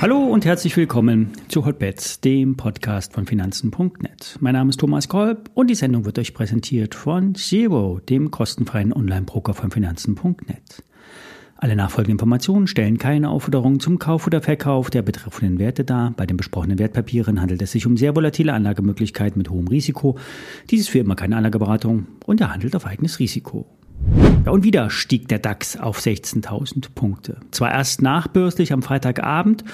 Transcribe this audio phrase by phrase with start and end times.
[0.00, 4.38] Hallo und herzlich willkommen zu Hotbets, dem Podcast von Finanzen.net.
[4.40, 8.94] Mein Name ist Thomas Kolb und die Sendung wird euch präsentiert von Zero, dem kostenfreien
[8.94, 10.82] Online-Broker von Finanzen.net.
[11.58, 16.14] Alle nachfolgenden Informationen stellen keine Aufforderung zum Kauf oder Verkauf der betreffenden Werte dar.
[16.16, 20.16] Bei den besprochenen Wertpapieren handelt es sich um sehr volatile Anlagemöglichkeiten mit hohem Risiko.
[20.70, 23.66] Dies ist für immer keine Anlageberatung und er handelt auf eigenes Risiko.
[24.44, 27.40] Ja, und wieder stieg der DAX auf 16.000 Punkte.
[27.50, 29.64] Zwar erst nachbörslich am Freitagabend,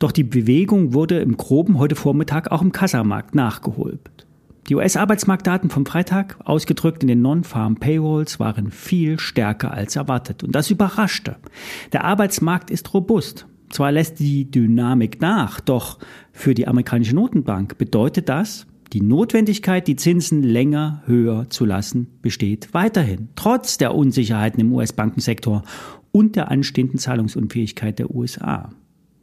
[0.00, 4.00] doch die Bewegung wurde im Groben heute Vormittag auch im Kassamarkt nachgeholt.
[4.68, 10.42] Die US-Arbeitsmarktdaten vom Freitag, ausgedrückt in den Non-Farm Payrolls, waren viel stärker als erwartet.
[10.42, 11.36] Und das überraschte.
[11.92, 13.46] Der Arbeitsmarkt ist robust.
[13.68, 15.98] Zwar lässt die Dynamik nach, doch
[16.32, 22.72] für die amerikanische Notenbank bedeutet das, die Notwendigkeit, die Zinsen länger höher zu lassen, besteht
[22.72, 25.62] weiterhin, trotz der Unsicherheiten im US-Bankensektor
[26.12, 28.70] und der anstehenden Zahlungsunfähigkeit der USA.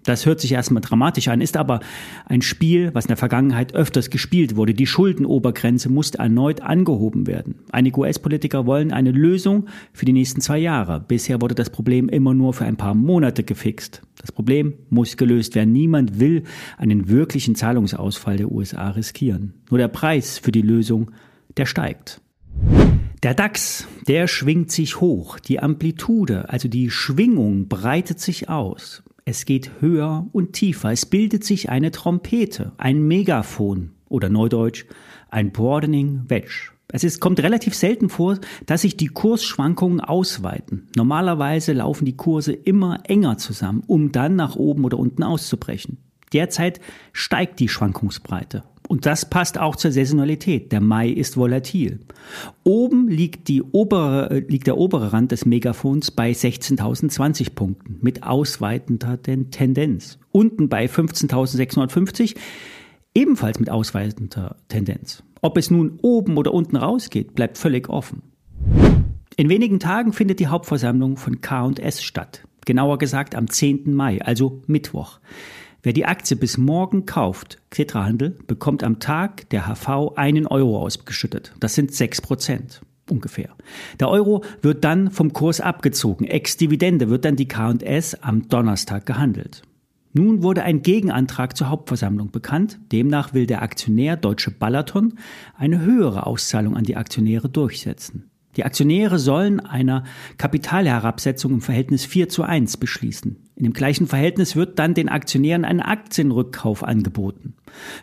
[0.08, 1.82] Das hört sich erstmal dramatisch an, ist aber
[2.28, 4.74] ein Spiel, was in der Vergangenheit öfters gespielt wurde.
[4.74, 7.56] Die Schuldenobergrenze musste erneut angehoben werden.
[7.74, 11.04] Einige US-Politiker wollen eine Lösung für die nächsten zwei Jahre.
[11.06, 14.02] Bisher wurde das Problem immer nur für ein paar Monate gefixt.
[14.22, 15.74] Das Problem muss gelöst werden.
[15.74, 16.44] Niemand will
[16.78, 19.56] einen wirklichen Zahlungsausfall der USA riskieren.
[19.70, 21.12] Nur der Preis für die Lösung,
[21.58, 22.22] der steigt.
[23.24, 25.38] Der DAX, der schwingt sich hoch.
[25.40, 29.04] Die Amplitude, also die Schwingung, breitet sich aus.
[29.30, 30.94] Es geht höher und tiefer.
[30.94, 34.86] Es bildet sich eine Trompete, ein Megafon oder neudeutsch
[35.30, 36.72] ein Broadening Wedge.
[36.88, 40.88] Es ist, kommt relativ selten vor, dass sich die Kursschwankungen ausweiten.
[40.96, 45.98] Normalerweise laufen die Kurse immer enger zusammen, um dann nach oben oder unten auszubrechen.
[46.34, 46.80] Derzeit
[47.14, 48.64] steigt die Schwankungsbreite.
[48.88, 50.72] Und das passt auch zur Saisonalität.
[50.72, 52.00] Der Mai ist volatil.
[52.64, 58.24] Oben liegt, die obere, äh, liegt der obere Rand des Megafons bei 16.020 Punkten mit
[58.24, 60.20] ausweitender Tendenz.
[60.32, 62.36] Unten bei 15.650
[63.14, 65.24] ebenfalls mit ausweitender Tendenz.
[65.42, 68.22] Ob es nun oben oder unten rausgeht, bleibt völlig offen.
[69.36, 72.44] In wenigen Tagen findet die Hauptversammlung von K&S statt.
[72.66, 73.94] Genauer gesagt am 10.
[73.94, 75.20] Mai, also Mittwoch.
[75.88, 81.54] Wer die Aktie bis morgen kauft, Xetra-Handel, bekommt am Tag der HV einen Euro ausgeschüttet.
[81.62, 83.56] Das sind sechs Prozent ungefähr.
[84.02, 86.28] Der Euro wird dann vom Kurs abgezogen.
[86.28, 89.62] Ex-Dividende wird dann die K&S am Donnerstag gehandelt.
[90.12, 92.80] Nun wurde ein Gegenantrag zur Hauptversammlung bekannt.
[92.92, 95.14] Demnach will der Aktionär Deutsche Ballaton
[95.58, 98.30] eine höhere Auszahlung an die Aktionäre durchsetzen.
[98.58, 100.04] Die Aktionäre sollen einer
[100.38, 103.47] Kapitalherabsetzung im Verhältnis 4 zu 1 beschließen.
[103.58, 107.56] In dem gleichen Verhältnis wird dann den Aktionären ein Aktienrückkauf angeboten.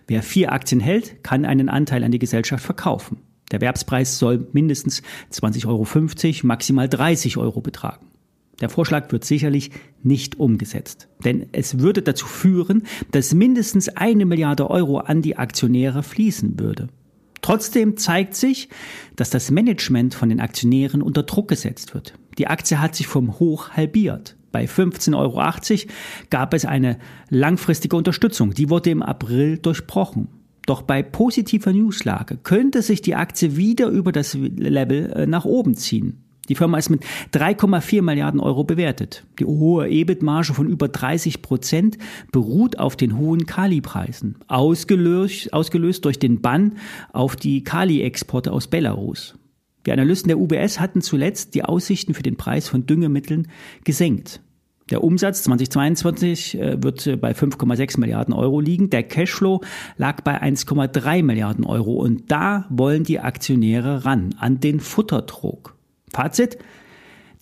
[0.09, 3.19] Wer vier Aktien hält, kann einen Anteil an die Gesellschaft verkaufen.
[3.53, 8.07] Der Werbspreis soll mindestens 20,50 Euro, maximal 30 Euro betragen.
[8.61, 9.71] Der Vorschlag wird sicherlich
[10.03, 12.83] nicht umgesetzt, denn es würde dazu führen,
[13.13, 16.89] dass mindestens eine Milliarde Euro an die Aktionäre fließen würde.
[17.43, 18.71] Trotzdem zeigt sich,
[19.15, 22.15] dass das Management von den Aktionären unter Druck gesetzt wird.
[22.39, 24.37] Die Aktie hat sich vom Hoch halbiert.
[24.55, 25.43] Bei 15,80 Euro
[26.31, 26.99] gab es eine
[27.29, 28.55] langfristige Unterstützung.
[28.55, 30.29] Die wurde im April durchbrochen.
[30.65, 35.75] Doch bei positiver Newslage könnte sich die Aktie wieder über das Level äh, nach oben
[35.75, 36.23] ziehen.
[36.49, 39.25] Die Firma ist mit 3,4 Milliarden Euro bewertet.
[39.41, 41.99] Die hohe EBIT-Marge von über 30 Prozent
[42.31, 46.75] beruht auf den hohen Kali-Preisen, ausgelöst, ausgelöst durch den Bann
[47.13, 49.35] auf die Kali-Exporte aus Belarus.
[49.87, 53.49] Die Analysten der UBS hatten zuletzt die Aussichten für den Preis von Düngemitteln
[53.85, 54.41] gesenkt.
[54.91, 58.91] Der Umsatz 2022 äh, wird äh, bei 5,6 Milliarden Euro liegen.
[58.91, 59.63] Der Cashflow
[59.97, 61.95] lag bei 1,3 Milliarden Euro.
[61.95, 65.77] Und da wollen die Aktionäre ran, an den Futterdruck.
[66.13, 66.59] Fazit.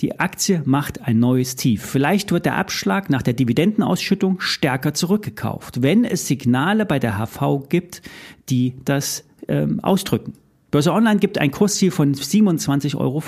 [0.01, 1.85] Die Aktie macht ein neues Tief.
[1.85, 7.69] Vielleicht wird der Abschlag nach der Dividendenausschüttung stärker zurückgekauft, wenn es Signale bei der HV
[7.69, 8.03] gibt,
[8.49, 10.35] die das ähm, ausdrücken.
[10.73, 13.23] Börse Online gibt ein Kursziel von 27,50 Euro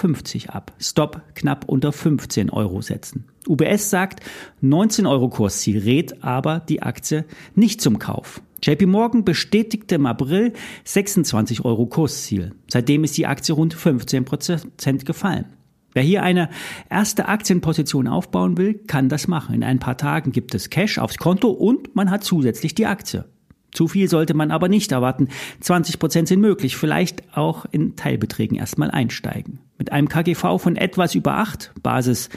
[0.48, 0.72] ab.
[0.80, 3.26] Stop knapp unter 15 Euro setzen.
[3.46, 4.24] UBS sagt,
[4.62, 8.40] 19 Euro Kursziel rät aber die Aktie nicht zum Kauf.
[8.62, 10.54] JP Morgan bestätigte im April
[10.84, 12.52] 26 Euro Kursziel.
[12.66, 15.44] Seitdem ist die Aktie rund 15 Prozent gefallen.
[15.92, 16.48] Wer hier eine
[16.88, 19.54] erste Aktienposition aufbauen will, kann das machen.
[19.54, 23.26] In ein paar Tagen gibt es Cash aufs Konto und man hat zusätzlich die Aktie.
[23.74, 25.28] Zu viel sollte man aber nicht erwarten.
[25.60, 26.76] 20 Prozent sind möglich.
[26.76, 29.58] Vielleicht auch in Teilbeträgen erstmal einsteigen.
[29.76, 32.30] Mit einem KGV von etwas über 8, Basis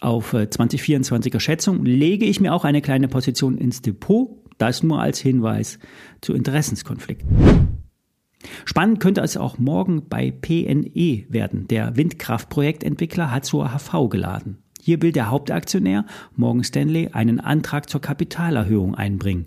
[0.00, 5.00] auf 2024er äh, Schätzung, lege ich mir auch eine kleine Position ins Depot das nur
[5.00, 5.78] als Hinweis
[6.20, 7.78] zu Interessenskonflikten.
[8.64, 11.66] Spannend könnte es auch morgen bei PNE werden.
[11.68, 14.58] Der Windkraftprojektentwickler hat zur HV geladen.
[14.88, 19.44] Hier will der Hauptaktionär Morgan Stanley einen Antrag zur Kapitalerhöhung einbringen.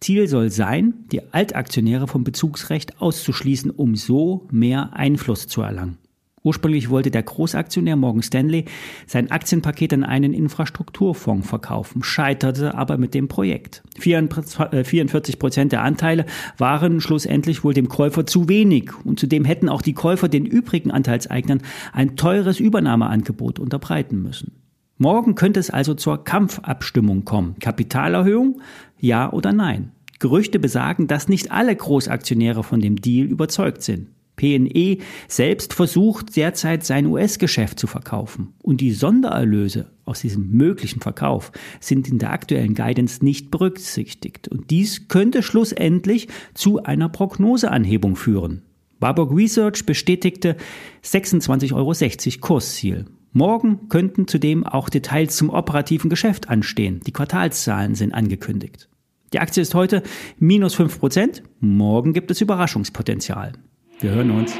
[0.00, 5.96] Ziel soll sein, die Altaktionäre vom Bezugsrecht auszuschließen, um so mehr Einfluss zu erlangen.
[6.42, 8.66] Ursprünglich wollte der Großaktionär Morgan Stanley
[9.06, 13.82] sein Aktienpaket an einen Infrastrukturfonds verkaufen, scheiterte aber mit dem Projekt.
[13.98, 16.26] 44 Prozent der Anteile
[16.58, 20.90] waren schlussendlich wohl dem Käufer zu wenig und zudem hätten auch die Käufer den übrigen
[20.90, 21.62] Anteilseignern
[21.94, 24.61] ein teures Übernahmeangebot unterbreiten müssen.
[25.02, 27.56] Morgen könnte es also zur Kampfabstimmung kommen.
[27.58, 28.62] Kapitalerhöhung?
[29.00, 29.90] Ja oder nein?
[30.20, 34.10] Gerüchte besagen, dass nicht alle Großaktionäre von dem Deal überzeugt sind.
[34.36, 38.54] PNE selbst versucht derzeit sein US-Geschäft zu verkaufen.
[38.62, 41.50] Und die Sondererlöse aus diesem möglichen Verkauf
[41.80, 44.46] sind in der aktuellen Guidance nicht berücksichtigt.
[44.46, 48.62] Und dies könnte schlussendlich zu einer Prognoseanhebung führen.
[49.00, 50.56] Warburg Research bestätigte
[51.02, 51.92] 26,60 Euro
[52.40, 53.06] Kursziel.
[53.34, 57.00] Morgen könnten zudem auch Details zum operativen Geschäft anstehen.
[57.06, 58.90] Die Quartalszahlen sind angekündigt.
[59.32, 60.02] Die Aktie ist heute
[60.38, 61.42] minus 5%.
[61.60, 63.52] Morgen gibt es Überraschungspotenzial.
[64.00, 64.52] Wir hören uns.